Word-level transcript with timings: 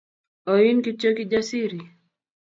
Oin 0.53 0.79
kityoKijasiri 0.85 1.79